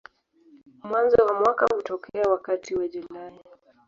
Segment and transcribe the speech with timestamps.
[0.83, 3.39] Mwanzo wa mwaka hutokea wakati wa Julai.